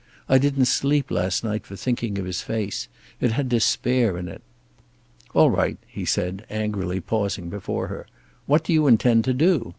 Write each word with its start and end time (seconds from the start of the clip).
I 0.27 0.39
didn't 0.39 0.65
sleep 0.65 1.11
last 1.11 1.43
night 1.43 1.63
for 1.67 1.75
thinking 1.75 2.17
of 2.17 2.25
his 2.25 2.41
face. 2.41 2.87
It 3.19 3.33
had 3.33 3.47
despair 3.49 4.17
in 4.17 4.27
it." 4.29 4.41
"All 5.35 5.51
right," 5.51 5.77
he 5.85 6.05
said, 6.05 6.43
angrily 6.49 6.99
pausing 6.99 7.49
before 7.51 7.85
her. 7.89 8.07
"What 8.47 8.63
do 8.63 8.73
you 8.73 8.87
intend 8.87 9.25
to 9.25 9.33
do? 9.35 9.69